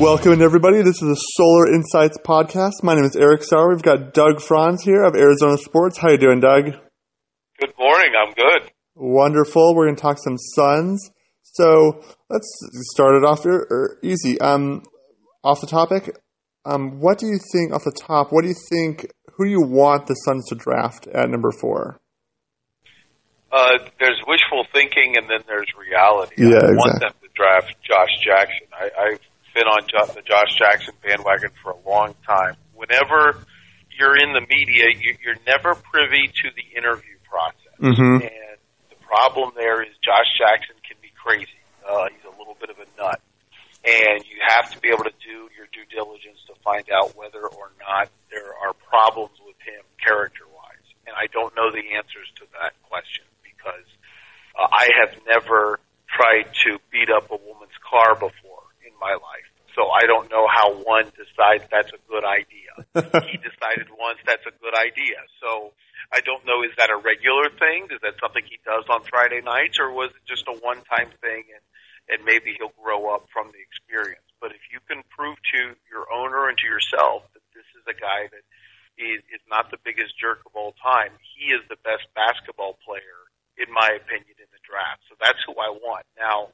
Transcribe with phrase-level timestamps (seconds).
[0.00, 0.78] Welcome everybody.
[0.78, 2.82] This is the Solar Insights podcast.
[2.82, 3.68] My name is Eric Sauer.
[3.68, 5.98] We've got Doug Franz here of Arizona Sports.
[5.98, 6.72] How you doing, Doug?
[7.58, 8.12] Good morning.
[8.18, 8.70] I'm good.
[8.94, 9.74] Wonderful.
[9.74, 11.10] We're going to talk some Suns.
[11.42, 12.48] So let's
[12.94, 14.40] start it off er, easy.
[14.40, 14.84] Um,
[15.44, 16.16] off the topic.
[16.64, 18.28] Um, what do you think off the top?
[18.30, 19.06] What do you think?
[19.36, 22.00] Who do you want the Suns to draft at number four?
[23.52, 26.36] Uh, there's wishful thinking, and then there's reality.
[26.38, 26.76] Yeah, I exactly.
[26.76, 28.66] want them to draft Josh Jackson.
[28.72, 32.56] I, I've been on the Josh Jackson bandwagon for a long time.
[32.74, 33.36] Whenever
[33.98, 38.22] you're in the media, you, you're never privy to the interview process, Mhm.
[38.22, 41.60] and the problem there is Josh Jackson can be crazy.
[41.86, 43.20] Uh, he's a little bit of a nut,
[43.84, 47.46] and you have to be able to do your due diligence to find out whether
[47.46, 50.86] or not there are problems with him character-wise.
[51.06, 53.86] And I don't know the answers to that question because
[54.56, 58.49] uh, I have never tried to beat up a woman's car before
[59.00, 59.48] my life.
[59.74, 62.74] So I don't know how one decides that's a good idea.
[63.30, 65.22] he decided once that's a good idea.
[65.40, 65.72] So
[66.10, 67.86] I don't know, is that a regular thing?
[67.88, 71.14] Is that something he does on Friday nights or was it just a one time
[71.22, 71.64] thing and,
[72.10, 74.26] and maybe he'll grow up from the experience?
[74.42, 77.94] But if you can prove to your owner and to yourself that this is a
[77.94, 78.44] guy that
[78.98, 83.30] is, is not the biggest jerk of all time, he is the best basketball player,
[83.54, 85.06] in my opinion, in the draft.
[85.06, 86.04] So that's who I want.
[86.18, 86.50] Now,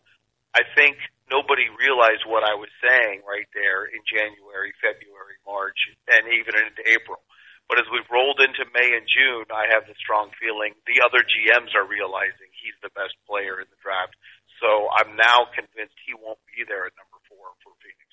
[0.52, 5.78] I think nobody realized what I was saying right there in January, February, March,
[6.10, 7.22] and even into April.
[7.66, 11.26] But as we've rolled into May and June, I have the strong feeling the other
[11.26, 14.14] GMs are realizing he's the best player in the draft.
[14.62, 18.10] So I'm now convinced he won't be there at number four for Phoenix.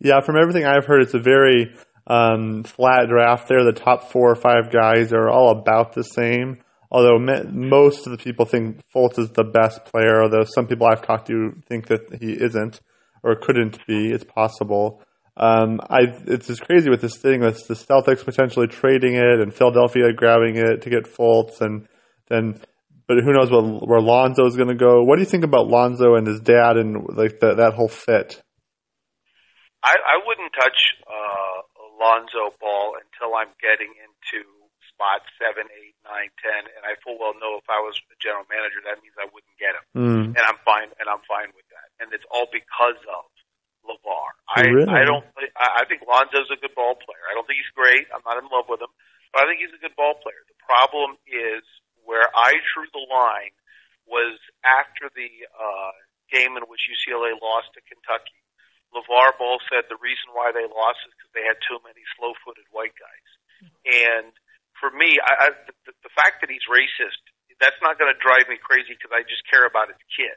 [0.00, 1.76] Yeah, from everything I've heard, it's a very
[2.08, 3.62] um, flat draft there.
[3.62, 6.64] The top four or five guys are all about the same.
[6.90, 7.18] Although
[7.50, 11.26] most of the people think Fultz is the best player, although some people I've talked
[11.26, 12.80] to think that he isn't
[13.22, 14.10] or couldn't be.
[14.10, 15.02] It's possible.
[15.36, 19.54] Um, I it's just crazy with this thing with the Celtics potentially trading it and
[19.54, 21.86] Philadelphia grabbing it to get Fultz and
[22.28, 22.60] then,
[23.06, 25.04] but who knows what, where Lonzo is going to go?
[25.04, 28.42] What do you think about Lonzo and his dad and like the, that whole fit?
[29.82, 34.42] I, I wouldn't touch uh, Alonzo Ball until I'm getting into
[34.90, 38.48] spot seven, eight, nine, ten, and I full well know if I was a general
[38.48, 40.24] manager, that means I wouldn't get him, Mm.
[40.32, 43.28] and I'm fine, and I'm fine with that, and it's all because of
[43.84, 44.28] LeVar.
[44.48, 44.88] I Really?
[44.90, 45.24] I don't
[45.56, 47.24] I, I think Lonzo's a good ball player.
[47.28, 48.08] I don't think he's great.
[48.12, 48.92] I'm not in love with him,
[49.32, 50.40] but I think he's a good ball player.
[50.48, 51.64] The problem is
[52.04, 53.52] where I drew the line
[54.08, 55.92] was after the uh,
[56.32, 58.40] game in which UCLA lost to Kentucky.
[58.96, 62.64] LeVar Ball said the reason why they lost is because they had too many slow-footed
[62.72, 63.28] white guys.
[63.84, 64.32] And
[64.80, 65.46] for me, I, I,
[65.86, 67.20] the, the fact that he's racist,
[67.58, 70.34] that's not going to drive me crazy because I just care about his kid.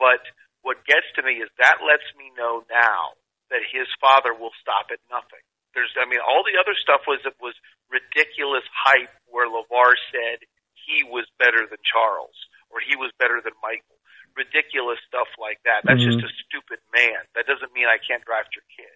[0.00, 0.24] But
[0.64, 3.16] what gets to me is that lets me know now
[3.52, 5.42] that his father will stop at nothing.
[5.76, 7.54] There's, I mean, all the other stuff was it was
[7.92, 10.42] ridiculous hype where LeVar said
[10.74, 12.34] he was better than Charles
[12.72, 14.00] or he was better than Michael.
[14.34, 15.84] Ridiculous stuff like that.
[15.84, 16.16] That's Mhm.
[16.16, 17.24] just a stupid man.
[17.36, 18.92] That doesn't mean I can't draft your kid.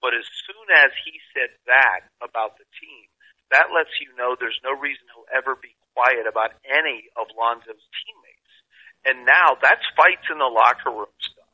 [0.00, 3.06] But as soon as he said that about the team,
[3.54, 7.86] that lets you know there's no reason he'll ever be quiet about any of Lonzo's
[8.02, 8.52] teammates.
[9.06, 11.46] And now that's fights in the locker room stuff.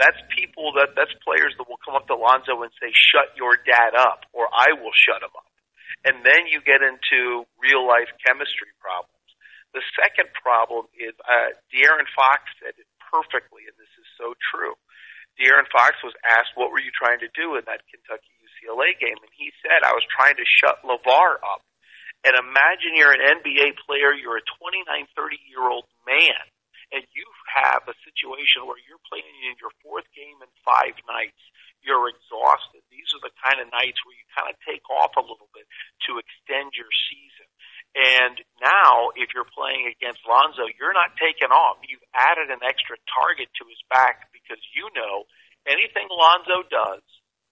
[0.00, 3.60] That's people that that's players that will come up to Lonzo and say, "Shut your
[3.60, 5.52] dad up," or "I will shut him up."
[6.08, 9.12] And then you get into real life chemistry problems.
[9.76, 14.72] The second problem is uh, De'Aaron Fox said it perfectly, and this is so true.
[15.36, 18.31] De'Aaron Fox was asked, "What were you trying to do in that Kentucky
[18.62, 21.62] UCLA game?" And he said, "I was trying to shut LeVar up."
[22.22, 26.38] And imagine you're an NBA player, you're a 29, 30 year old man,
[26.94, 31.42] and you have a situation where you're playing in your fourth game in five nights.
[31.82, 32.86] You're exhausted.
[32.94, 35.66] These are the kind of nights where you kind of take off a little bit
[36.06, 37.48] to extend your season.
[37.98, 41.82] And now, if you're playing against Lonzo, you're not taking off.
[41.82, 45.26] You've added an extra target to his back because you know
[45.66, 47.02] anything Lonzo does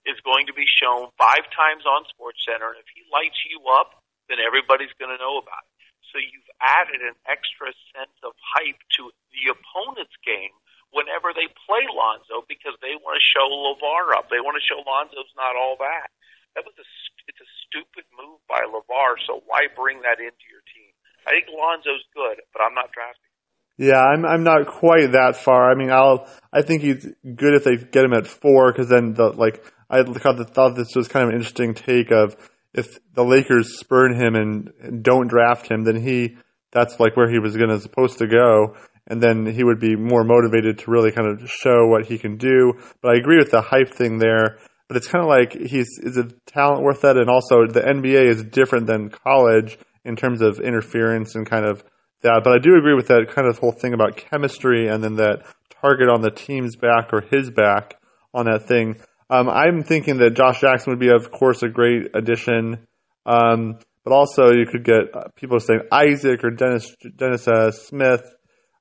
[0.05, 2.73] is going to be shown five times on Sports Center.
[2.73, 5.71] And if he lights you up, then everybody's going to know about it.
[6.11, 10.51] So you've added an extra sense of hype to the opponent's game
[10.91, 14.27] whenever they play Lonzo because they want to show LeVar up.
[14.27, 16.11] They want to show Lonzo's not all that.
[16.55, 16.87] That was a
[17.31, 19.15] it's a stupid move by LeVar.
[19.23, 20.91] So why bring that into your team?
[21.23, 23.31] I think Lonzo's good, but I'm not drafting.
[23.77, 25.71] Yeah, I'm I'm not quite that far.
[25.71, 29.13] I mean, I'll I think he's good if they get him at four because then
[29.13, 32.35] the like I thought this was kind of an interesting take of
[32.73, 36.37] if the Lakers spurn him and don't draft him, then he
[36.71, 38.75] that's like where he was gonna supposed to go.
[39.07, 42.37] and then he would be more motivated to really kind of show what he can
[42.37, 42.73] do.
[43.01, 44.59] But I agree with the hype thing there.
[44.87, 48.29] But it's kind of like he's is a talent worth that, and also the NBA
[48.29, 51.83] is different than college in terms of interference and kind of
[52.21, 52.41] that.
[52.43, 55.45] But I do agree with that kind of whole thing about chemistry and then that
[55.81, 57.95] target on the team's back or his back
[58.33, 58.97] on that thing.
[59.31, 62.85] Um, I'm thinking that Josh Jackson would be, of course, a great addition.
[63.25, 68.23] Um, but also you could get uh, people saying Isaac or Dennis Dennis uh, Smith.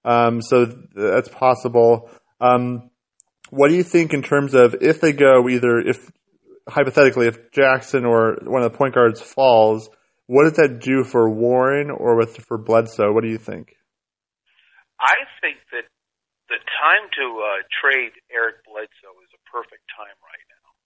[0.04, 2.10] Um, so that's possible.
[2.40, 2.90] Um,
[3.50, 6.10] what do you think in terms of if they go either if
[6.68, 9.90] hypothetically if Jackson or one of the point guards falls,
[10.26, 13.12] what does that do for Warren or with for Bledsoe?
[13.12, 13.74] What do you think?
[15.00, 15.84] I think that
[16.48, 20.29] the time to uh, trade Eric Bledsoe is a perfect time right.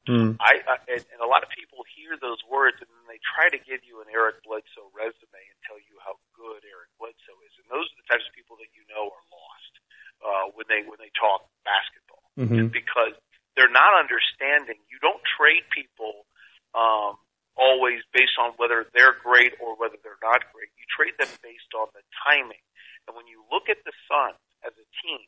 [0.05, 0.37] Mm.
[0.37, 3.81] I, I and, a lot of people hear those words and they try to give
[3.89, 7.89] you an Eric Bledsoe resume and tell you how good Eric Bledsoe is, and those
[7.89, 9.75] are the types of people that you know are lost
[10.21, 12.69] uh, when they when they talk basketball mm-hmm.
[12.69, 13.17] because
[13.57, 14.77] they're not understanding.
[14.93, 16.29] You don't trade people
[16.77, 17.17] um,
[17.57, 20.69] always based on whether they're great or whether they're not great.
[20.77, 22.61] You trade them based on the timing.
[23.07, 25.25] And when you look at the Suns as a team,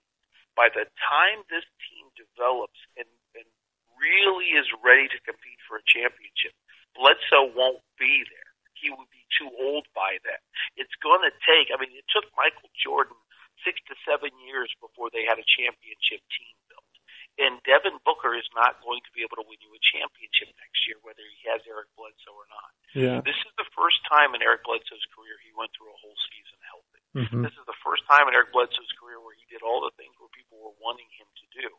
[0.58, 3.06] by the time this team develops and,
[3.36, 3.46] and
[4.00, 6.56] really is ready to compete for a championship,
[6.96, 8.50] Bledsoe won't be there.
[8.76, 10.40] He would be too old by then.
[10.76, 13.16] It's going to take, I mean, it took Michael Jordan
[13.64, 16.92] six to seven years before they had a championship team built.
[17.36, 20.80] And Devin Booker is not going to be able to win you a championship next
[20.88, 22.70] year, whether he has Eric Bledsoe or not.
[22.96, 23.20] Yeah.
[23.24, 26.60] This is the first time in Eric Bledsoe's career he went through a whole season
[26.64, 27.02] healthy.
[27.16, 27.42] Mm-hmm.
[27.44, 30.12] This is the first time in Eric Bledsoe's career where he did all the things
[30.20, 31.72] where people were wanting him to do.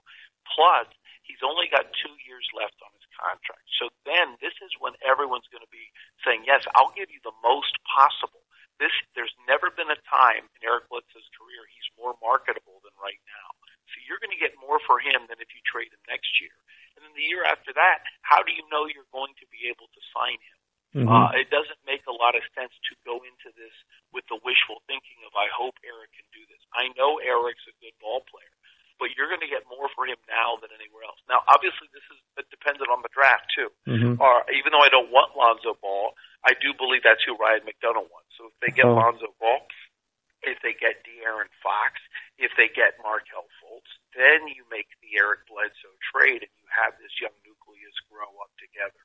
[0.50, 0.90] Plus,
[1.22, 3.62] he's only got two years left on his contract.
[3.78, 5.94] So then this is when everyone's going to be
[6.26, 8.42] saying, yes, I'll give you the most possible.
[8.82, 13.22] This, there's never been a time in Eric Bledsoe's career he's more marketable than right
[13.30, 13.50] now.
[13.94, 16.54] So you're going to get more for him than if you trade him next year.
[16.98, 19.90] And then the year after that, how do you know you're going to be able
[19.94, 20.57] to sign him?
[20.96, 21.10] Mm-hmm.
[21.10, 23.76] Uh, it doesn't make a lot of sense to go into this
[24.16, 26.62] with the wishful thinking of, I hope Eric can do this.
[26.72, 28.54] I know Eric's a good ball player,
[28.98, 31.20] but you're going to get more for him now than anywhere else.
[31.30, 32.20] Now, obviously, this is
[32.50, 33.70] dependent on the draft, too.
[33.86, 34.18] Mm-hmm.
[34.18, 38.08] Or even though I don't want Lonzo Ball, I do believe that's who Ryan McDonough
[38.10, 38.32] wants.
[38.40, 38.98] So if they get Oh.
[38.98, 39.62] Lonzo Ball,
[40.46, 41.98] if they get De'Aaron Fox,
[42.38, 46.94] if they get Markelle Fultz, then you make the Eric Bledsoe trade and you have
[47.02, 49.02] this young nucleus grow up together.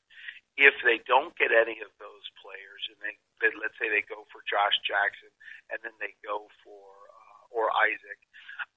[0.60, 4.28] If they don't get any of those players, and they, they let's say they go
[4.28, 5.32] for Josh Jackson,
[5.72, 8.20] and then they go for uh, or Isaac,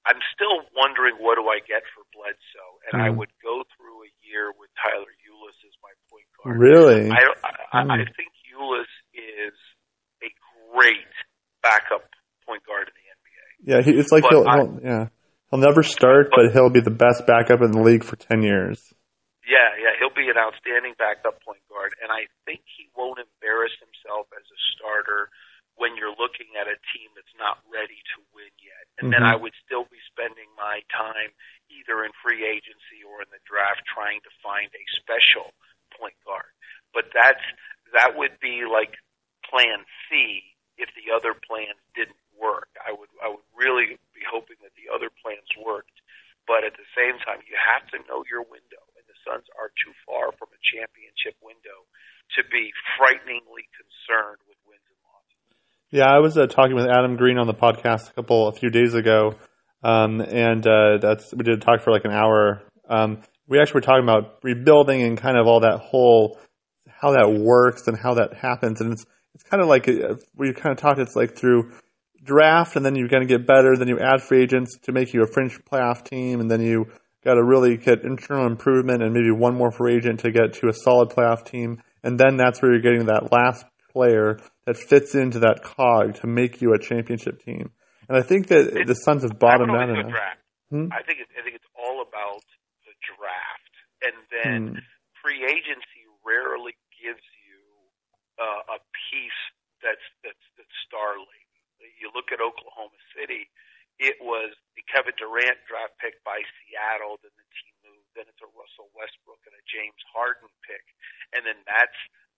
[0.07, 3.18] I'm still wondering what do I get for Bledsoe, and I Mhm.
[3.19, 6.56] would go through a year with Tyler Ulis as my point guard.
[6.60, 7.12] Really?
[7.12, 8.16] I, I, I Mm.
[8.16, 9.56] think Ulis is
[10.24, 10.31] a
[10.72, 11.12] great
[11.62, 12.07] backup
[12.48, 13.48] point guard in the NBA.
[13.68, 15.06] Yeah, he, it's like But he'll, I- he'll yeah
[15.51, 18.94] he'll never start, but he'll be the best backup in the league for ten years.
[19.45, 23.74] Yeah, yeah, he'll be an outstanding backup point guard, and I think he won't embarrass
[23.77, 25.30] himself as a starter
[25.77, 28.86] when you're looking at a team that's not ready to win yet.
[28.98, 29.34] And then Mhm.
[29.34, 31.30] I would still be spending my time
[31.69, 35.54] either in free agency or in the draft trying to find a special
[35.94, 36.50] point guard.
[36.94, 37.44] But that's
[37.94, 38.98] that would be like
[39.44, 42.69] plan C if the other plans didn't work.
[42.81, 46.01] I would I would really be hoping that the other plans worked.
[46.48, 49.72] But at the same time, you have to know your window, and the Suns are
[49.84, 51.84] too far from a championship window
[52.38, 55.58] to be frighteningly concerned with wins and losses.
[56.05, 58.69] Yeah, I was uh, talking with Adam Green on the podcast a couple a few
[58.69, 59.33] days ago,
[59.81, 62.62] um, and uh, that's we did talk for like an hour.
[62.88, 66.38] Um, we actually were talking about rebuilding and kind of all that whole
[66.88, 70.53] how that works and how that happens, and it's it's kind of like uh, we
[70.53, 71.00] kind of talked.
[71.00, 71.71] It's like through
[72.24, 73.75] draft, and then you're going to get better.
[73.75, 76.85] Then you add free agents to make you a fringe playoff team, and then you
[77.24, 80.67] got to really get internal improvement and maybe one more free agent to get to
[80.67, 85.13] a solid playoff team, and then that's where you're getting that last player that fits
[85.15, 87.72] into that cog to make you a championship team.
[88.10, 90.38] And I think that It- the Suns have bottomed out in that.
[90.69, 90.89] Hmm?
[90.91, 92.43] I think it, I think it's all about
[92.86, 94.79] the draft, and then Hmm.
[95.22, 97.62] free agency rarely gives you
[98.38, 98.79] uh, a
[99.10, 99.41] piece
[99.81, 101.91] that's that's that's star laden.
[102.01, 103.50] You look at Oklahoma City;
[104.00, 108.41] it was the Kevin Durant draft pick by Seattle, then the team moved, then it's
[108.41, 110.84] a Russell Westbrook and a James Harden pick,
[111.31, 111.95] and then that's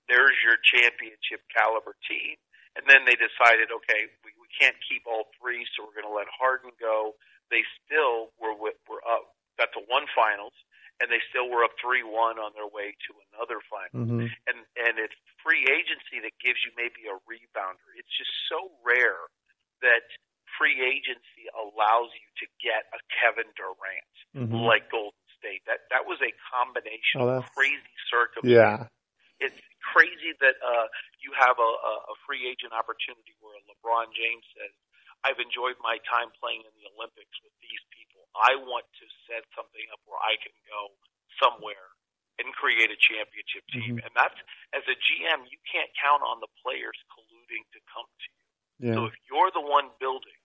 [0.10, 2.36] there's your championship caliber team.
[2.78, 6.14] And then they decided, okay, we, we can't keep all three, so we're going to
[6.14, 7.18] let Harden go.
[7.50, 10.54] They still were wi- were up, got to one finals,
[11.02, 13.98] and they still were up three one on their way to another final.
[13.98, 17.88] hmm And and it's free agency that gives you maybe a rebounder.
[17.98, 19.26] It's just so rare
[19.82, 20.06] that
[20.62, 24.54] free agency allows you to get a Kevin Durant Mhm.
[24.70, 25.66] like Golden State.
[25.66, 28.54] That that was a combination Oh, of crazy circumstances.
[28.54, 28.86] Yeah.
[29.42, 29.58] It's
[29.94, 30.88] crazy that uh,
[31.24, 31.72] you have a,
[32.12, 34.74] a, free agent opportunity where LeBron James says,
[35.24, 38.28] "I've enjoyed my time playing in the Olympics with these people.
[38.36, 40.92] I want to set something up where I can go
[41.40, 41.96] somewhere
[42.38, 44.04] and create a championship team." Mhm.
[44.04, 44.40] And that's
[44.76, 48.94] as a GM, you can't count on the players colluding to come to you.
[48.94, 50.38] So if you're the one building,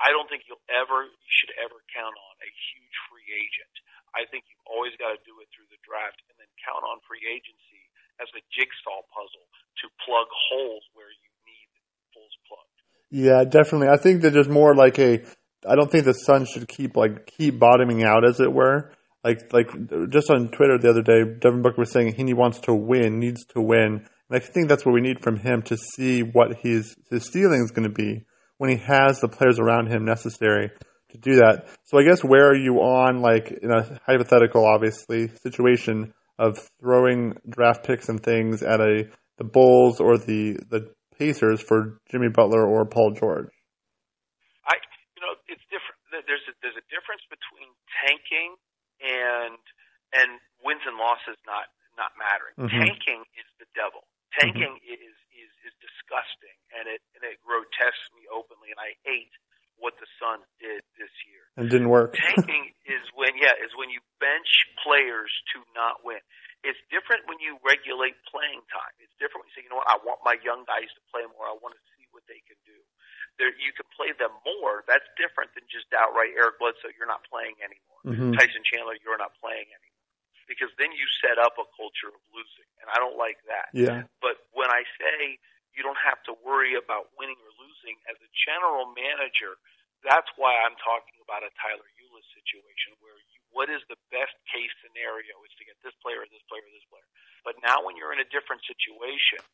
[0.00, 3.74] I don't think you'll ever, you should ever count on a huge free agent.
[4.14, 7.02] I think you've always got to do it through the draft and then count on
[7.06, 7.73] free agency
[8.20, 9.46] as a jigsaw puzzle
[9.82, 11.70] to plug holes where you need
[12.14, 12.76] holes plugged.
[13.10, 13.88] Yeah, definitely.
[13.88, 15.24] I think that there's more like a.
[15.66, 18.92] I don't think the sun should keep like keep bottoming out, as it were.
[19.22, 19.70] Like like
[20.10, 23.44] just on Twitter the other day, Devin Booker was saying he wants to win, needs
[23.54, 26.94] to win, and I think that's what we need from him to see what his
[27.10, 28.24] his ceiling is going to be
[28.58, 30.70] when he has the players around him necessary
[31.10, 31.66] to do that.
[31.84, 37.36] So I guess where are you on like in a hypothetical, obviously situation of throwing
[37.48, 42.66] draft picks and things at a the Bulls or the the Pacers for Jimmy Butler
[42.66, 43.50] or Paul George?
[44.66, 44.74] I,
[45.14, 45.98] you know, it's different.
[46.10, 47.70] There's a, there's a difference between
[48.02, 48.58] tanking
[49.02, 49.58] and
[50.14, 52.54] and wins and losses not not mattering.
[52.58, 52.70] Mhm.
[52.70, 54.06] Tanking is the devil.
[54.34, 59.30] Tanking is is is disgusting, and it and it grotesques me openly, and I hate
[59.78, 61.44] what the Suns did this year.
[61.58, 62.18] And didn't work.
[62.18, 64.50] Tanking is when yeah is when you bench
[64.82, 66.20] players to not win.
[66.64, 68.94] It's different when you regulate playing time.
[68.98, 71.22] It's different when you say, you know what, I want my young guys to play
[71.36, 71.44] more.
[71.44, 72.78] I want to see what they can do.
[73.36, 74.80] There, you can play them more.
[74.88, 76.94] That's different than just outright Eric Bledsoe.
[76.96, 78.00] You're not playing anymore.
[78.06, 78.32] Mhm.
[78.32, 80.02] Tyson Chandler, you're not playing anymore.
[80.48, 83.72] Because then you set up a culture of losing, and I don't like that.
[83.72, 84.08] Yeah.
[84.24, 85.40] But when I say
[85.74, 87.52] you don't have to worry about winning or
[87.84, 89.60] losing as a general manager,
[90.00, 94.32] that's why I'm talking about a Tyler Ulis situation where you, what is the best
[94.48, 97.04] case scenario is to get this player, this player, this player.
[97.44, 99.44] But now when you're in a different situation,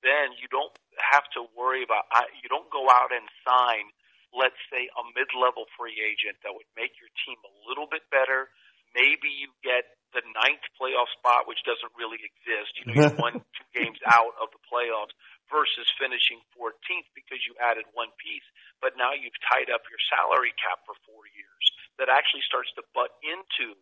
[0.00, 3.92] then you don't have to worry about, I- you don't go out and sign,
[4.32, 8.48] let's say, a mid-level free agent that would make your team a little bit better.
[8.92, 12.72] Maybe you get the ninth playoff spot, which doesn't really exist.
[12.80, 15.12] You know, you're one, two games out of the playoffs
[15.50, 18.44] versus finishing 14th because you added one piece,
[18.82, 21.64] but now you've tied up your salary cap for four years.
[21.98, 23.74] That actually starts to butt into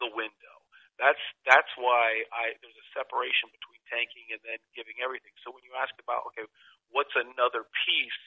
[0.00, 0.56] the window.
[0.96, 5.36] That's that's why I there's a separation between tanking and then giving everything.
[5.44, 6.48] So when you ask about okay,
[6.88, 8.22] what's another piece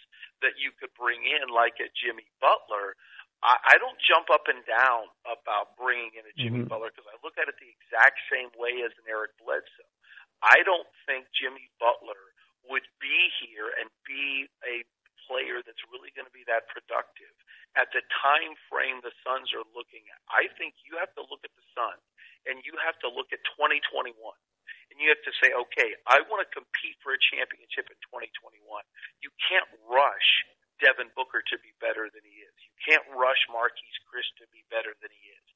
[0.46, 2.94] that you could bring in like a Jimmy Butler,
[3.42, 6.70] I, I don't jump up and down about bringing in a Jimmy Mhm.
[6.70, 9.90] Butler because I look at it the exact same way as an Eric Bledsoe.
[10.46, 12.29] I don't think Jimmy Butler
[13.10, 14.86] be here and be a
[15.26, 17.34] player that's really going to be that productive
[17.74, 20.22] at the time frame the Suns are looking at.
[20.30, 22.06] I think you have to look at the Suns
[22.46, 24.14] and you have to look at 2021
[24.94, 28.62] and you have to say, okay, I want to compete for a championship in 2021.
[29.22, 30.30] You can't rush
[30.82, 32.56] Devin Booker to be better than he is.
[32.62, 35.48] You can't rush Marquese Chriss to be better than he is.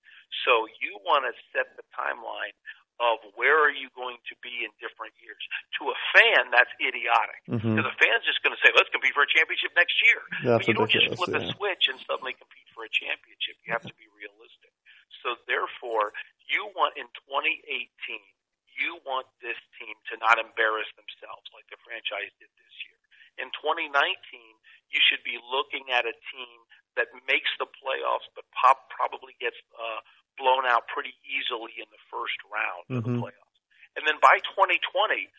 [0.46, 2.54] So you want to set the timeline
[3.02, 5.42] of where are you going to be in different years.
[5.82, 6.70] To a fan, that's
[7.04, 7.42] idiotic.
[7.52, 7.76] Mhm.
[7.76, 10.22] Because a fan's just going to say, let's compete for a championship next year.
[10.44, 11.44] That's but you don't just flip yeah.
[11.44, 13.60] a switch and suddenly compete for a championship.
[13.68, 14.72] You have to be realistic.
[15.22, 16.16] So therefore,
[16.48, 18.24] you want in 2018,
[18.80, 22.98] you want this team to not embarrass themselves like the franchise did this year.
[23.44, 23.92] In 2019,
[24.90, 26.58] you should be looking at a team
[26.96, 30.00] that makes the playoffs, but pop probably gets uh,
[30.38, 33.22] blown out pretty easily in the first round of the Mhm.
[33.22, 33.58] playoffs.
[33.96, 35.30] And then by 2020,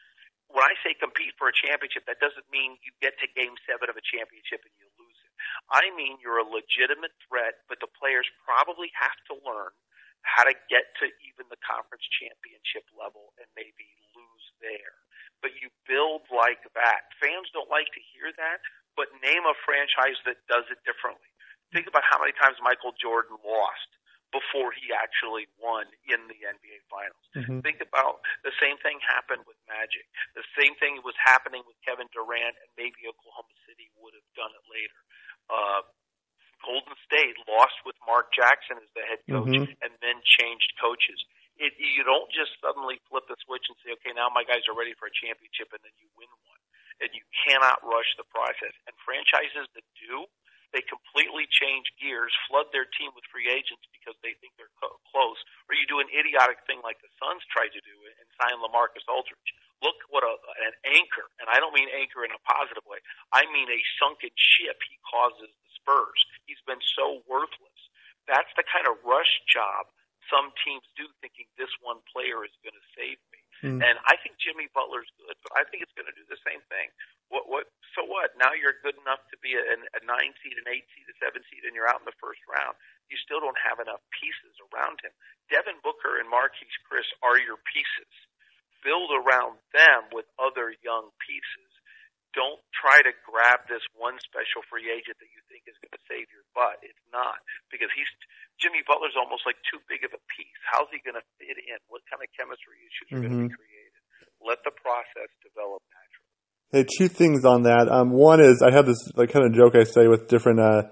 [0.55, 3.91] when I say compete for a championship, that doesn't mean you get to game seven
[3.91, 5.33] of a championship and you lose it.
[5.67, 9.75] I mean you're a legitimate threat, but the players probably have to learn
[10.23, 13.85] how to get to even the conference championship level and maybe
[14.17, 14.97] lose there.
[15.45, 17.13] But you build like that.
[17.21, 18.65] Fans don't like to hear that,
[18.97, 21.29] but name a franchise that does it differently.
[21.75, 23.91] Think about how many times Michael Jordan lost
[24.35, 27.25] before he actually won in the NBA Finals.
[27.39, 27.63] Mhm.
[27.63, 30.05] Think about the same thing happened with Magic.
[30.35, 34.51] The same thing was happening with Kevin Durant, and maybe Oklahoma City would have done
[34.51, 34.99] it later.
[35.49, 35.83] Uh,
[36.67, 39.77] Golden State lost with Mark Jackson as the head coach, Mhm.
[39.83, 41.25] and then changed coaches.
[41.57, 44.75] It, you don't just suddenly flip the switch and say, "Okay, now my guys are
[44.75, 46.59] ready for a championship," and then you win one.
[47.01, 48.75] And you cannot rush the process.
[48.87, 50.27] And franchises that do,
[50.75, 54.99] they completely change gears, flood their team with free agents because they think they're co-
[55.15, 55.39] close,
[55.71, 59.07] or you do an idiotic thing like the Suns tried to do and sign LaMarcus
[59.07, 59.51] Aldridge.
[59.81, 60.35] Look what a,
[60.67, 62.99] an anchor, and I don't mean anchor in a positive way.
[63.31, 66.21] I mean a sunken ship he causes the Spurs.
[66.51, 67.81] He's been so worthless.
[68.27, 69.87] That's the kind of rush job
[70.33, 73.34] some teams do, thinking this one player is going to save me.
[73.65, 73.81] Mm.
[73.81, 76.61] And I think Jimmy Butler's good, but I think it's going to do the same
[76.69, 76.93] thing.
[77.33, 77.49] What?
[77.49, 77.65] What?
[77.97, 78.37] So what?
[78.37, 81.41] Now you're good enough to be a, a nine seed, an eight seed, a seven
[81.49, 82.77] seed, and you're out in the first round.
[83.09, 85.17] You still don't have enough pieces around him.
[85.49, 88.13] Devin Booker and Marquese Chriss are your pieces.
[88.85, 91.74] Build around them with other young pieces
[92.35, 96.03] don't try to grab this one special free agent that you think is going to
[96.11, 96.83] save your butt.
[96.83, 97.39] It's not
[97.71, 98.11] because he's
[98.59, 100.59] Jimmy Butler's almost like too big of a piece.
[100.67, 101.79] How's he going to fit in?
[101.91, 103.25] What kind of chemistry issues are mm-hmm.
[103.25, 104.03] going to be created?
[104.43, 106.35] Let the process develop naturally.
[106.75, 107.87] Hey, two things on that.
[107.87, 110.83] Um, one is I have this like kind of joke I say with different uh,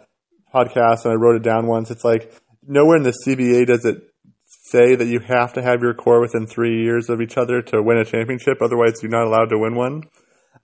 [0.55, 1.91] podcasts, and I wrote it down once.
[1.91, 2.33] It's like
[2.67, 3.99] nowhere in the CBA does it
[4.47, 7.83] say that you have to have your core within three years of each other to
[7.83, 8.59] win a championship.
[8.63, 10.05] Otherwise, you're not allowed to win one.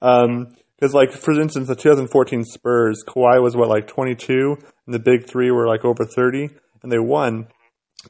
[0.01, 4.57] Um, because, like, for instance, the 2014 Spurs, Kawhi was what, like 22,
[4.87, 6.51] and the big three were like over 30,
[6.83, 7.49] and they won.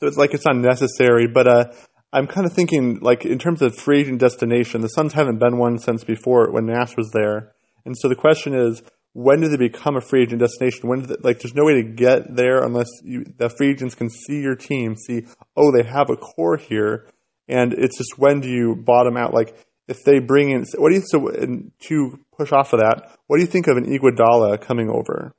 [0.01, 1.73] So it's like it's not necessary, but uh,
[2.13, 5.57] I'm kind of thinking, like, in terms of free agent destination, the Suns haven't been
[5.57, 7.55] one since before when Nash was there.
[7.87, 8.83] And so the question is,
[9.15, 10.91] when do they become a free agent destination?
[10.91, 14.11] When, they, like, there's no way to get there unless you, the free agents can
[14.11, 17.09] see your team, see, oh, they have a core here,
[17.49, 19.33] and it's just when do you bottom out?
[19.33, 19.57] Like,
[19.89, 23.17] if they bring in, what do you so to push off of that?
[23.27, 25.35] What do you think of an Iguodala coming over?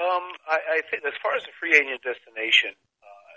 [0.00, 2.72] Um, I, I think as far as the free agent destination,
[3.04, 3.36] uh,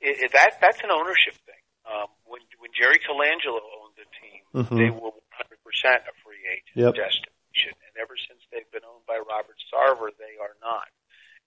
[0.00, 1.60] it, it, that that's an ownership thing.
[1.84, 4.76] Um, when when Jerry Colangelo owned the team, mm-hmm.
[4.80, 6.96] they were 100 percent a free agent yep.
[6.96, 10.88] destination, and ever since they've been owned by Robert Sarver, they are not.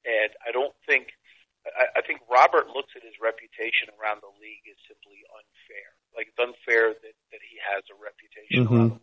[0.05, 1.09] And I don't think
[1.65, 5.87] I, I think Robert looks at his reputation around the league as simply unfair.
[6.13, 8.99] Like it's unfair that, that he has a reputation mm-hmm.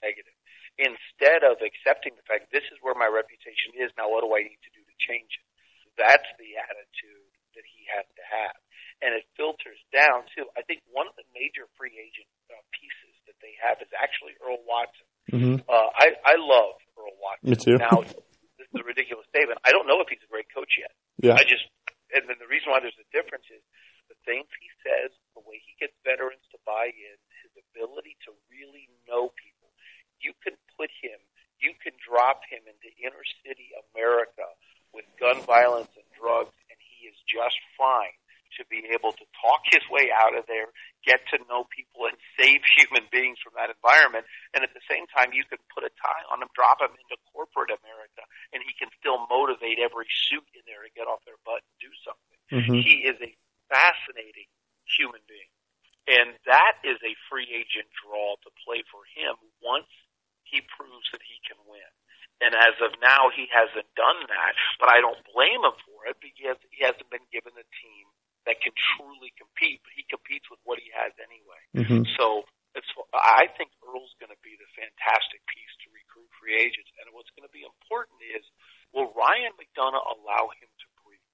[0.00, 0.36] negative.
[0.74, 4.42] Instead of accepting the fact this is where my reputation is, now what do I
[4.42, 5.46] need to do to change it?
[5.94, 8.58] That's the attitude that he has to have.
[9.02, 10.50] And it filters down too.
[10.58, 14.34] I think one of the major free agent uh, pieces that they have is actually
[14.42, 15.06] Earl Watson.
[15.30, 15.56] Mm-hmm.
[15.66, 17.46] Uh, I, I love Earl Watson.
[17.50, 17.78] Me too.
[17.78, 19.62] Now, this is a ridiculous statement.
[19.62, 20.90] I don't know if he's a great coach yet.
[21.22, 21.38] Yeah.
[21.38, 21.62] I just,
[22.14, 23.62] and then the reason why there's a difference is
[24.08, 28.30] the things he says the way he gets veterans to buy in, his ability to
[28.48, 29.68] really know people.
[30.22, 31.18] You can put him,
[31.58, 34.46] you can drop him into inner city America
[34.94, 38.14] with gun violence and drugs, and he is just fine
[38.58, 40.70] to be able to talk his way out of there,
[41.02, 44.26] get to know people, and save human beings from that environment.
[44.54, 47.18] And at the same time, you can put a tie on him, drop him into
[47.34, 48.22] corporate America,
[48.54, 51.66] and he can still motivate every suit in there to get off their butt.
[52.54, 52.86] Mm-hmm.
[52.86, 53.34] He is a
[53.66, 54.46] fascinating
[54.86, 55.50] human being.
[56.04, 59.88] And that is a free agent draw to play for him once
[60.44, 61.90] he proves that he can win.
[62.44, 66.20] And as of now, he hasn't done that, but I don't blame him for it
[66.20, 68.04] because he hasn't been given a team
[68.44, 71.62] that can truly compete, but he competes with what he has anyway.
[71.72, 72.04] Mm-hmm.
[72.20, 72.44] So
[72.76, 76.92] it's, I think Earl's going to be the fantastic piece to recruit free agents.
[77.00, 78.44] And what's going to be important is,
[78.92, 81.32] will Ryan McDonough allow him to breathe?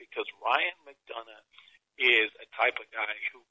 [0.00, 1.44] Because Ryan McDonough
[2.00, 3.44] is a type of guy who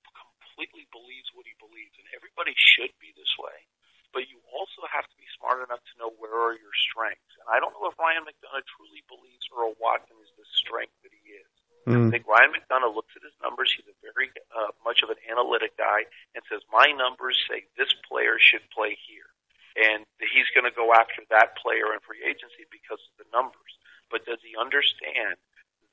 [0.56, 3.67] completely believes what he believes, and everybody should be this way.
[4.15, 7.36] But you also have to be smart enough to know where are your strengths.
[7.36, 11.12] And I don't know if Ryan McDonough truly believes Earl Watson is the strength that
[11.12, 11.51] he is.
[11.84, 12.08] Mm.
[12.08, 13.75] I think Ryan McDonough looks at his numbers.
[13.75, 17.91] He's a very uh, much of an analytic guy and says, "My numbers say this
[18.08, 19.28] player should play here."
[19.75, 23.76] and he's going to go after that player in free agency because of the numbers.
[24.08, 25.36] But does he understand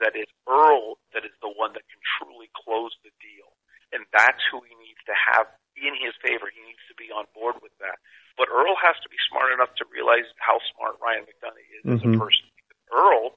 [0.03, 3.55] that it's Earl that is the one that can truly close the deal.
[3.95, 5.47] And that's who he needs to have
[5.79, 6.51] in his favor.
[6.51, 8.03] He needs to be on board with that.
[8.35, 11.97] But Earl has to be smart enough to realize how smart Ryan McDonough is mm-hmm.
[11.97, 12.21] as a mm-hmm.
[12.21, 12.47] person.
[12.91, 13.37] Earl,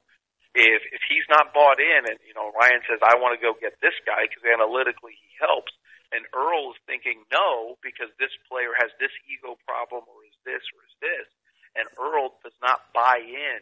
[0.56, 3.56] if if he's not bought in, and you know Ryan says I want to go
[3.56, 5.72] get this guy because analytically he helps,
[6.16, 10.64] and Earl is thinking no because this player has this ego problem or is this
[10.76, 11.28] or is this,
[11.76, 13.60] and Earl does not buy in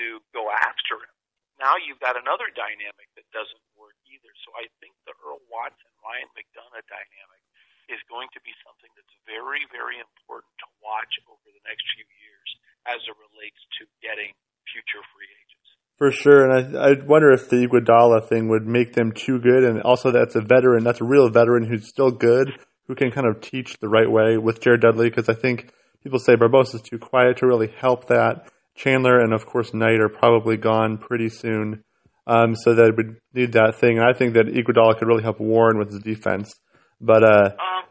[0.00, 1.14] to go after him
[1.60, 4.28] now you've got another dynamic that doesn't work either.
[4.44, 7.40] So I think the Earl Watson Ryan McDonough dynamic
[7.88, 12.04] is going to be something that's very, very important to watch over the next few
[12.20, 12.48] years
[12.84, 14.36] as it relates to getting
[14.68, 15.68] future free agents.
[15.96, 19.64] For sure, and I I wonder if the Iguodala thing would make them too good,
[19.64, 22.52] and also that's a veteran, that's a real veteran who's still good,
[22.86, 26.18] who can kind of teach the right way with Jared Dudley, because I think people
[26.18, 28.50] say Barbosa is too quiet to really help that.
[28.74, 31.84] Chandler and of course Knight are probably gone pretty soon.
[32.26, 34.00] Um, so they would need that thing.
[34.00, 36.56] And I think that Iguodala could really help Warren with his defense.
[37.00, 37.84] But uh, um,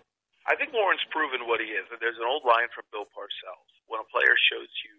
[0.50, 1.86] I think Warren's proven what he is.
[2.02, 4.96] There's an old line from Bill Parcells: "When a player shows you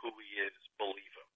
[0.00, 1.28] who he is, believe him."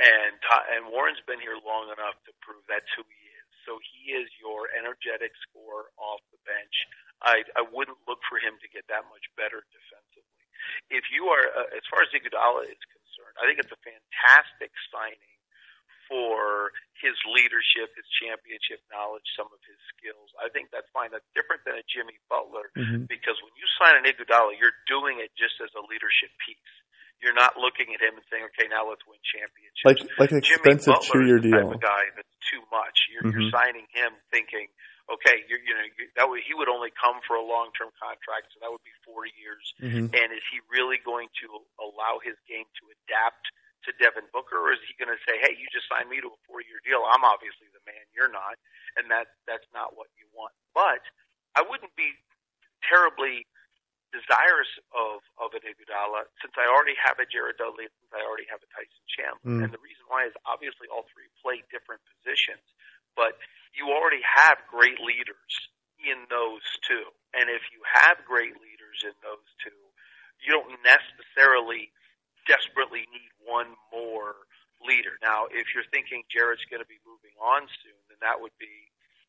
[0.00, 0.38] And
[0.72, 3.48] and Warren's been here long enough to prove that's who he is.
[3.68, 6.76] So he is your energetic scorer off the bench.
[7.20, 10.44] I I wouldn't look for him to get that much better defensively.
[10.88, 14.72] If you are, uh, as far as Iguodala is concerned, I think it's a fantastic
[14.90, 15.37] signing
[16.08, 20.32] for his leadership, his championship knowledge, some of his skills.
[20.40, 21.12] I think that's fine.
[21.12, 23.06] That's different than a Jimmy Butler Mhm.
[23.06, 26.72] because when you sign an Iguodala, you're doing it just as a leadership piece.
[27.20, 30.40] You're not looking at him and saying, "Okay, now let's win championships." Like like an
[30.40, 31.72] Jimmy expensive Butler two year is the type deal.
[31.74, 32.96] of guy that's too much.
[33.10, 33.32] You're, Mhm.
[33.34, 34.68] you're signing him thinking,
[35.10, 37.90] okay, you're, you know, you, that would he would only come for a long term
[37.98, 39.74] contract, so that would be four years.
[39.80, 40.14] Mhm.
[40.14, 43.50] And is he really going to allow his game to adapt
[43.88, 46.28] to Devin Booker, or is he going to say, hey, you just signed me to
[46.28, 47.02] a four year deal?
[47.08, 48.60] I'm obviously the man, you're not,
[49.00, 50.52] and that that's not what you want.
[50.76, 51.00] But
[51.56, 52.12] I wouldn't be
[52.84, 53.48] terribly
[54.12, 58.48] desirous of of an Iguodala since I already have a Jared Dudley since I already
[58.48, 59.48] have a Tyson Chandler.
[59.48, 59.60] Mm.
[59.68, 62.64] And the reason why is obviously all three play different positions,
[63.16, 63.36] but
[63.76, 65.52] you already have great leaders
[66.00, 67.12] in those two.
[67.36, 69.76] And if you have great leaders in those two,
[70.40, 71.92] you don't necessarily
[72.48, 74.48] desperately need one more
[74.82, 75.20] leader.
[75.20, 78.72] Now, if you're thinking Jared's going to be moving on soon, then that would be,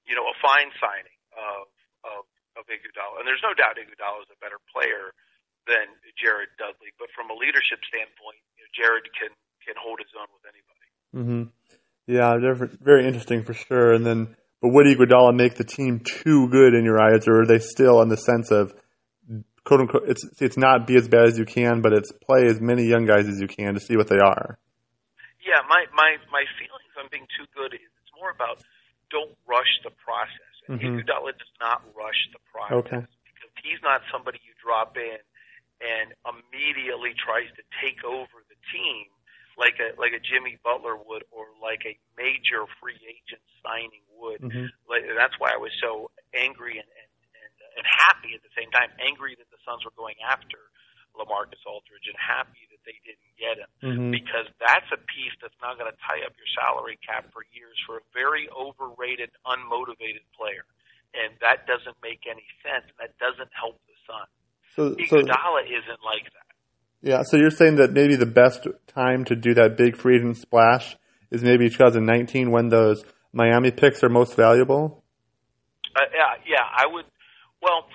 [0.08, 1.68] you know, a fine signing of
[2.08, 2.24] of
[2.58, 3.22] of Iguodala.
[3.22, 5.14] And there's no doubt Iguodala is a better player
[5.68, 10.12] than Jared Dudley, but from a leadership standpoint, you know, Jared can can hold his
[10.16, 10.88] own with anybody.
[11.14, 11.44] Mm-hmm.
[12.10, 12.40] Yeah,
[12.82, 13.94] very interesting for sure.
[13.94, 17.46] And then, but would Iguodala make the team too good in your eyes, or are
[17.46, 18.74] they still in the sense of
[19.64, 20.04] quote unquote?
[20.08, 23.06] It's it's not be as bad as you can, but it's play as many young
[23.06, 24.58] guys as you can to see what they are.
[25.46, 28.62] Yeah, my my my feelings on being too good is it's more about
[29.10, 30.54] don't rush the process.
[30.68, 31.02] And Mhm.
[31.02, 33.02] Iguodala does not rush the process Okay.
[33.26, 35.18] because he's not somebody you drop in
[35.82, 39.08] and immediately tries to take over the team
[39.58, 44.42] like a like a Jimmy Butler would or like a major free agent signing would.
[44.42, 44.70] Mhm.
[44.88, 46.88] Like, that's why I was so angry and
[47.78, 48.90] and, happy at the same time.
[49.00, 50.58] Angry that the Suns were going after
[51.18, 54.12] LaMarcus Aldridge and happy that they didn't get him Mhm.
[54.12, 57.76] because that's a piece that's not going to tie up your salary cap for years
[57.86, 60.64] for a very overrated, unmotivated player.
[61.14, 62.86] And that doesn't make any sense.
[62.88, 64.30] And that doesn't help the Suns.
[64.76, 66.50] So, so Iguodala isn't like that.
[67.02, 67.22] yeah.
[67.24, 70.96] So you're saying that maybe the best time to do that big free agent splash
[71.32, 73.04] is maybe 2019 when those
[73.34, 75.04] Miami picks are most valuable.
[75.96, 77.06] Uh, yeah, yeah, I would.
[77.70, 77.86] Well,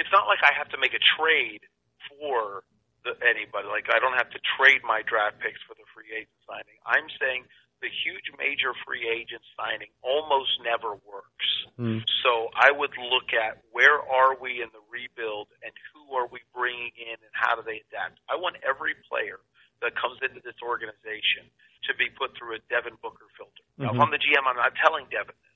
[0.00, 1.60] it's not like I have to make a trade
[2.08, 2.64] for
[3.04, 3.68] the, anybody.
[3.68, 6.80] Like I don't have to trade my draft picks for the free agent signing.
[6.88, 7.44] I'm saying
[7.84, 11.48] the huge major free agent signing almost never works.
[11.76, 12.00] Hmm.
[12.24, 16.40] So I would look at where are we in the rebuild and who are we
[16.56, 18.16] bringing in and how do they adapt.
[18.32, 19.44] I want every player
[19.84, 21.44] that comes into this organization
[21.84, 23.64] to be put through a Devin Booker filter.
[23.76, 24.08] Now, if Mhm.
[24.08, 25.55] I'm the GM, I'm not telling Devin this,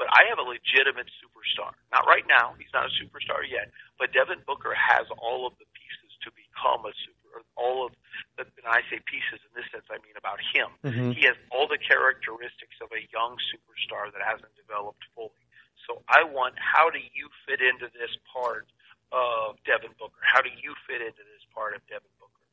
[0.00, 1.76] but I have a legitimate superstar.
[1.92, 3.68] Not right now; he's not a superstar yet.
[4.00, 7.44] But Devin Booker has all of the pieces to become a super.
[7.54, 7.92] All of,
[8.40, 10.72] the, and I say pieces in this sense, I mean about him.
[10.82, 11.14] Mhm.
[11.14, 15.44] He has all the characteristics of a young superstar that hasn't developed fully.
[15.86, 18.66] So I want how do you fit into this part
[19.12, 20.18] of Devin Booker?
[20.24, 22.46] How do you fit into this part of Devin Booker?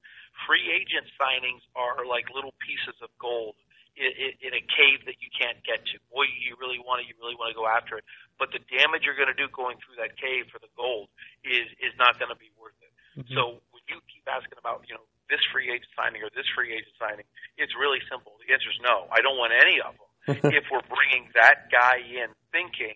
[0.46, 3.56] Free agent signings are like little pieces of gold
[3.98, 5.98] in, a cave that you can't get to.
[6.14, 8.06] Boy, you really want to, you really want to go after it.
[8.38, 11.10] But the damage you're going to do going through that cave for the gold
[11.42, 12.94] is is not going to be worth it.
[13.18, 13.34] Mhm.
[13.34, 13.42] So
[13.74, 16.94] when you keep asking about, you know, this free agent signing or this free agent
[17.02, 17.26] signing,
[17.58, 18.38] it's really simple.
[18.46, 19.10] The answer is no.
[19.10, 20.06] I don't want any of them.
[20.54, 22.96] if we're bringing that guy in thinking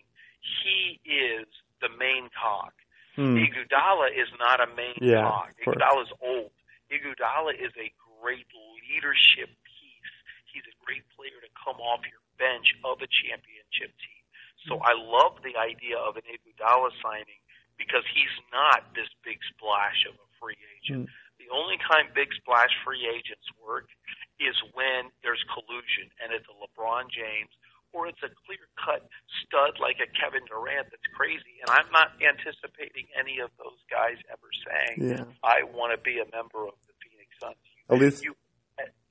[0.62, 1.48] he is
[1.80, 2.72] the main cog.
[3.16, 3.36] Hmm.
[3.36, 5.52] Iguodala is not a main Yeah, cog.
[5.60, 6.52] Iguodala is old.
[6.92, 8.46] Iguodala is a great
[8.88, 9.50] leadership.
[10.52, 14.22] He's a great player to come off your bench of a championship team.
[14.68, 14.78] So.
[14.78, 17.42] I love the idea of an Iguodala signing
[17.74, 21.10] because he's not this big splash of a free agent.
[21.10, 21.42] Mm.
[21.42, 23.90] The only time big splash free agents work
[24.38, 27.50] is when there's collusion and it's a LeBron James
[27.92, 29.04] or it's a clear cut
[29.42, 31.60] stud like a Kevin Durant that's crazy.
[31.60, 35.24] And I'm not anticipating any of those guys ever saying, Yeah.
[35.44, 37.58] I want to be a member of the Phoenix Suns.
[37.90, 38.38] At least You,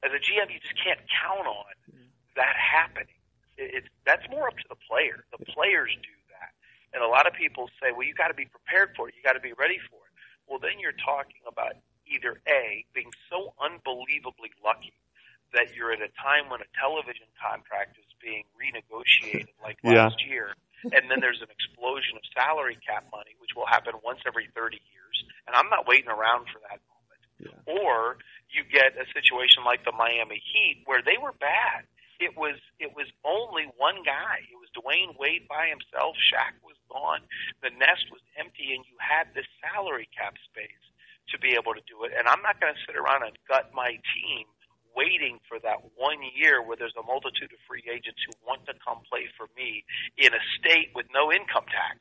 [0.03, 2.09] as a GM, you just can't count on mm-hmm.
[2.35, 3.17] that happening.
[3.57, 5.25] It, it's that's more up to the player.
[5.31, 6.51] The players do that,
[6.93, 9.15] and a lot of people say, "Well, you got to be prepared for it.
[9.17, 10.13] You got to be ready for it."
[10.49, 11.77] Well, then you're talking about
[12.09, 14.93] either a being so unbelievably lucky
[15.53, 20.07] that you're at a time when a television contract is being renegotiated, like Yeah.
[20.07, 24.19] last year, and then there's an explosion of salary cap money, which will happen once
[24.25, 25.15] every 30 years,
[25.47, 27.21] and I'm not waiting around for that moment.
[27.39, 27.73] Yeah.
[27.83, 28.17] Or
[28.51, 31.87] you get a situation like the Miami Heat where they were bad.
[32.21, 34.45] It was it was only one guy.
[34.45, 36.13] It was Dwyane Wade by himself.
[36.21, 37.25] Shaq was gone.
[37.65, 40.85] The nest was empty, and you had this salary cap space
[41.33, 42.13] to be able to do it.
[42.13, 44.45] And I'm not going to sit around and gut my team
[44.93, 48.75] waiting for that one year where there's a multitude of free agents who want to
[48.83, 49.83] come play for me
[50.19, 51.97] in a state with no income tax,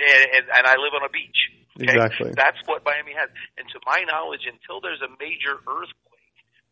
[0.00, 1.59] and, and, and I live on a beach.
[1.80, 1.96] Okay?
[1.96, 2.32] Exactly.
[2.36, 3.30] That's what Miami has.
[3.56, 6.20] And to my knowledge, until there's a major earthquake,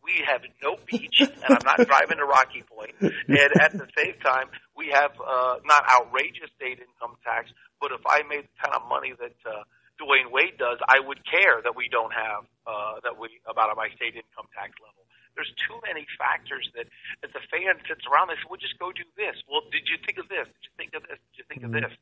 [0.05, 2.95] we have no beach, and I'm not driving to Rocky Point.
[3.01, 8.01] And at the same time, we have uh, not outrageous state income tax, but if
[8.07, 9.63] I made the kind of money that uh,
[9.99, 13.91] Dwyane Wade does, I would care that we don't have uh, that we about my
[13.99, 15.03] state income tax level.
[15.35, 16.87] There's too many factors that
[17.23, 19.99] as a fan sits around, they say, "Well, just go do this." Well, did you
[20.03, 20.47] think of this?
[20.47, 21.19] Did you think of this?
[21.19, 21.75] Did you think mm-hmm.
[21.75, 21.95] of this?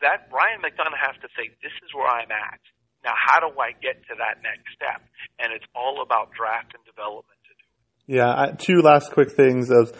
[0.00, 2.60] That Ryan McDonough has to say, "This is where I'm at."
[3.04, 5.00] Now, how do I get to that next step?
[5.38, 8.16] And it's all about draft and development to do.
[8.16, 9.70] Yeah, two last quick things.
[9.70, 9.92] Of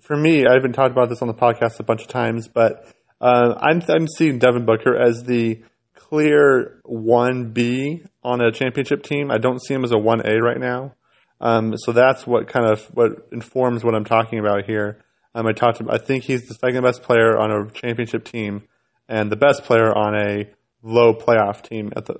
[0.00, 2.86] for me, I've been talking about this on the podcast a bunch of times, but
[3.20, 5.62] uh, I'm I'm seeing Devin Booker as the
[5.94, 9.30] clear one B on a championship team.
[9.30, 10.94] I don't see him as a one A right now.
[11.40, 15.02] Um, so that's what kind of what informs what I'm talking about here.
[15.34, 15.80] Um, I talked.
[15.88, 18.64] I think he's the second best player on a championship team,
[19.08, 20.50] and the best player on a
[20.82, 22.16] low playoff team at the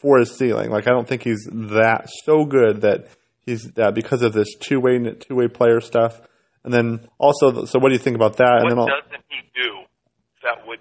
[0.00, 0.70] for his ceiling.
[0.70, 3.06] Like I don't think he's that so good that
[3.46, 6.20] he's that because of this two way two way player stuff.
[6.64, 8.62] And then also, so what do you think about that?
[8.62, 9.82] What and then doesn't he do
[10.44, 10.78] that would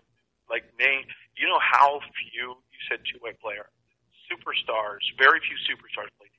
[0.50, 1.06] like name?
[1.38, 3.66] You know how few you said two way player
[4.30, 5.02] superstars.
[5.18, 6.30] Very few superstars play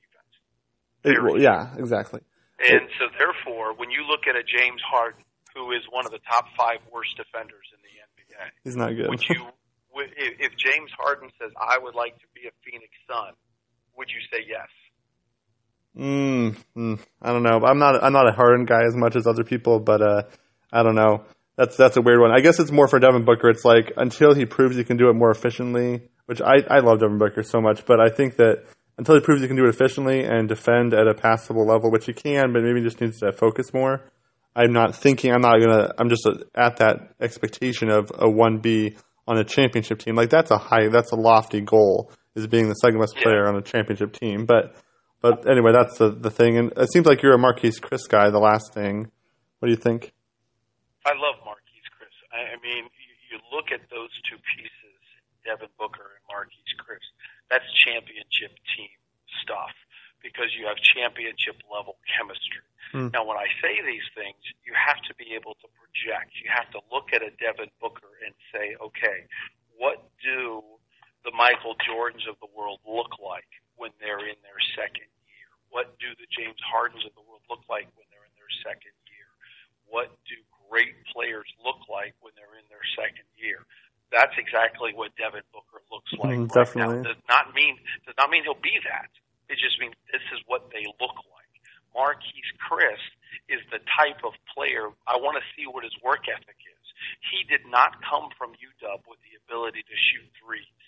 [1.03, 2.21] well, yeah, exactly.
[2.63, 6.23] And so, therefore, when you look at a James Harden, who is one of the
[6.23, 8.12] top five worst defenders in the NBA,
[8.63, 9.09] he's not good.
[9.09, 9.45] Would you,
[9.95, 13.33] if James Harden says, "I would like to be a Phoenix Sun,"
[13.97, 14.67] would you say yes?
[15.97, 17.59] Mm, mm, I don't know.
[17.65, 18.03] I'm not.
[18.03, 20.23] I'm not a Harden guy as much as other people, but uh,
[20.71, 21.23] I don't know.
[21.55, 22.31] That's that's a weird one.
[22.31, 23.49] I guess it's more for Devin Booker.
[23.49, 26.99] It's like until he proves he can do it more efficiently, which I I love
[26.99, 28.63] Devin Booker so much, but I think that
[28.97, 32.05] until he proves he can do it efficiently and defend at a passable level, which
[32.05, 34.01] he can, but maybe just needs to focus more.
[34.55, 35.31] I'm not thinking.
[35.33, 35.93] I'm not gonna.
[35.97, 38.95] I'm just at that expectation of a one B
[39.27, 40.15] on a championship team.
[40.15, 40.89] Like that's a high.
[40.89, 44.45] That's a lofty goal is being the second best player on a championship team.
[44.45, 44.75] But
[45.21, 46.57] but anyway, that's the the thing.
[46.57, 48.29] And it seems like you're a Marquese Chriss guy.
[48.29, 49.09] The last thing.
[49.59, 50.11] What do you think?
[51.05, 52.19] I love Marquese Chriss.
[52.29, 54.99] I, I mean, you, you look at those two pieces,
[55.47, 57.07] Devin Booker and Marquese Chriss.
[57.49, 58.91] that's championship team
[59.41, 59.71] stuff
[60.23, 62.63] because you have championship level chemistry.
[62.95, 63.11] Mm.
[63.11, 66.39] Now, when I say these things, you have to be able to project.
[66.39, 69.27] You have to look at a Devin Booker and say, okay,
[69.75, 70.63] what do
[71.27, 75.51] the Michael Jordans of the world look like when they're in their second year?
[75.69, 78.95] What do the James Hardens of the world look like when they're in their second
[79.11, 79.29] year?
[79.91, 80.39] What do
[80.71, 83.67] great players look like when they're in their second year?
[84.13, 86.37] that's exactly what Devin Booker looks like.
[86.37, 87.01] Mm, right definitely.
[87.01, 87.17] Now.
[87.17, 89.09] Does not mean does not mean he'll be that.
[89.53, 91.53] It just means this is what they look like.
[91.93, 93.05] Marquese Chriss
[93.53, 96.85] is the type of player I want to see what his work ethic is.
[97.29, 100.81] He did not come from UW with the ability to shoot threes.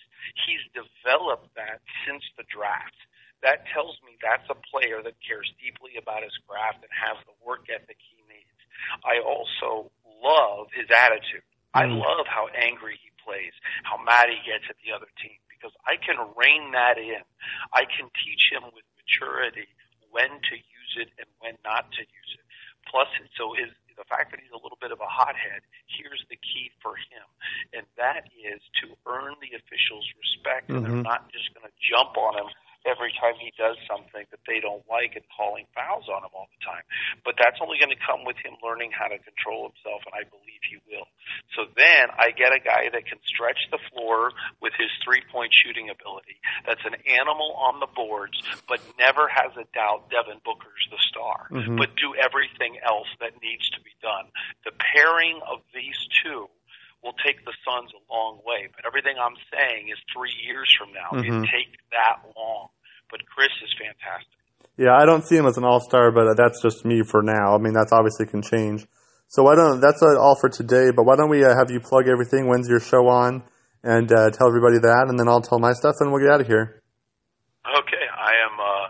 [0.50, 2.98] He's developed that since the draft.
[3.46, 7.38] That tells me that's a player that cares deeply about his craft and has the
[7.46, 8.58] work ethic he needs.
[9.06, 11.46] I also love his attitude.
[11.70, 12.00] I mm.
[12.02, 13.52] love how angry he plays,
[13.84, 15.38] how mad he gets at the other team,
[15.86, 17.22] I can rein that in.
[17.72, 19.70] I can teach him with maturity
[20.10, 22.44] when to use it and when not to use it.
[22.90, 26.36] Plus, so his the fact that he's a little bit of a hothead, here's the
[26.36, 27.24] key for him,
[27.72, 30.76] and that is to earn the officials' respect, mm-hmm.
[30.76, 31.08] and they're mm-hmm.
[31.08, 32.48] not just going to jump on him
[32.86, 36.48] every time he does something that they don't like and calling fouls on him all
[36.54, 36.86] the time.
[37.26, 40.24] But that's only going to come with him learning how to control himself, and I
[40.24, 41.10] believe he will.
[41.58, 44.30] So then I get a guy that can stretch the floor
[44.62, 46.38] with his three point shooting ability.
[46.64, 48.38] That's an animal on the boards,
[48.70, 51.76] but never has a doubt Devin Booker's the star, mm-hmm.
[51.76, 54.30] but do everything else that needs to be done.
[54.64, 56.46] The pairing of these two
[57.06, 58.68] will take the Suns a long way.
[58.74, 61.14] But everything I'm saying is three years from now.
[61.14, 61.44] Mm-hmm.
[61.44, 62.74] It takes that long.
[63.10, 64.36] But Chriss is fantastic.
[64.76, 67.54] Yeah, I don't see him as an all star, but that's just me for now.
[67.54, 68.84] I mean, that's obviously can change.
[69.28, 70.92] So why don't that's all for today?
[70.94, 72.46] But why don't we uh, have you plug everything?
[72.46, 73.42] When's your show on?
[73.82, 76.40] And uh, tell everybody that, and then I'll tell my stuff, and we'll get out
[76.42, 76.82] of here.
[77.62, 78.86] Okay, I am uh,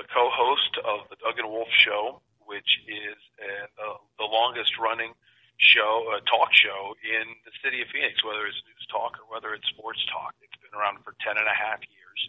[0.00, 5.12] the co-host of the Doug and Wolf Show, which is uh, the longest running
[5.60, 9.52] show, uh, talk show in the city of Phoenix, whether it's news talk or whether
[9.52, 10.32] it's sports talk.
[10.40, 12.20] It's been around for ten and a half years.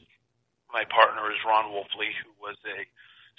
[0.72, 2.86] My partner is Ron Wolfley, who was a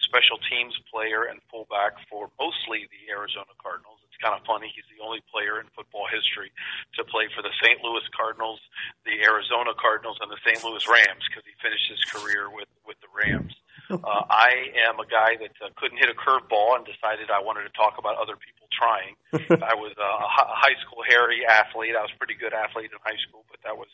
[0.03, 4.01] special teams player and fullback for mostly the Arizona Cardinals.
[4.09, 4.73] It's kind of funny.
[4.75, 6.51] He's the only player in football history
[6.99, 7.79] to play for the St.
[7.85, 8.59] Louis Cardinals,
[9.07, 10.59] the Arizona Cardinals, and the St.
[10.65, 13.55] Louis Rams because he finished his career with with the Rams.
[13.91, 17.67] Uh, I am a guy that uh, couldn't hit a curveball and decided I wanted
[17.67, 19.19] to talk about other people trying.
[19.51, 21.99] I was a high school hairy athlete.
[21.99, 23.91] I was a pretty good athlete in high school, but that was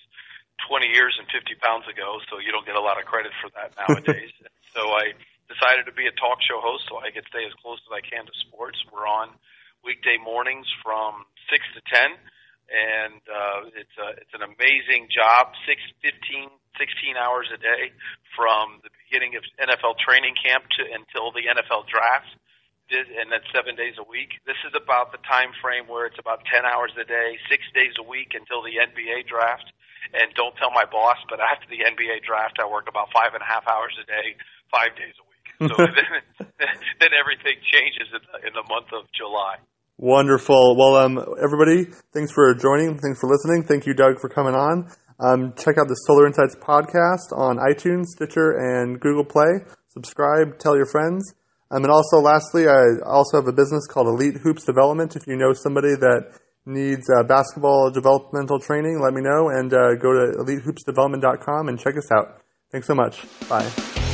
[0.64, 3.52] 20 years and 50 pounds ago, so you don't get a lot of credit for
[3.54, 4.32] that nowadays.
[4.74, 5.12] so I
[5.46, 8.02] decided to be a talk show host so I could stay as close as I
[8.02, 8.80] can to sports.
[8.88, 9.36] We're on
[9.84, 12.18] weekday mornings from 6 to 10
[12.70, 15.54] and uh, it's a, it's an amazing job.
[15.66, 17.94] Six, 15, 16 hours a day
[18.34, 22.30] from the beginning of NFL training camp to until the NFL draft,
[22.90, 24.38] and that's seven days a week.
[24.46, 27.94] This is about the time frame where it's about 10 hours a day, six days
[27.98, 29.70] a week until the NBA draft.
[30.14, 33.42] And don't tell my boss, but after the NBA draft, I work about five and
[33.42, 34.36] a half hours a day,
[34.70, 35.46] five days a week.
[35.70, 36.10] So then,
[37.00, 39.58] then everything changes in the, in the month of July.
[39.98, 40.76] Wonderful.
[40.76, 42.98] Well, um, everybody, thanks for joining.
[42.98, 43.64] Thanks for listening.
[43.64, 44.92] Thank you, Doug, for coming on.
[45.18, 49.64] Um, check out the Solar Insights podcast on iTunes, Stitcher, and Google Play.
[49.88, 51.32] Subscribe, tell your friends.
[51.70, 55.16] Um, and also, lastly, I also have a business called Elite Hoops Development.
[55.16, 59.94] If you know somebody that needs uh, basketball developmental training, let me know and uh,
[59.94, 62.42] go to elitehoopsdevelopment.com and check us out.
[62.70, 63.24] Thanks so much.
[63.48, 64.05] Bye.